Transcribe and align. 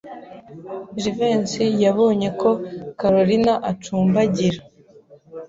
Jivency 1.01 1.65
yabonye 1.83 2.29
ko 2.41 2.49
Kalorina 2.99 3.53
acumbagira. 3.71 4.59